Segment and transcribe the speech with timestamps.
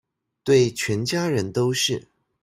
[0.43, 2.07] 對全家人都是